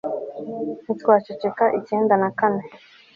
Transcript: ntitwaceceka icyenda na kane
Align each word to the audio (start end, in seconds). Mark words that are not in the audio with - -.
ntitwaceceka 0.83 1.65
icyenda 1.79 2.13
na 2.21 2.29
kane 2.39 2.63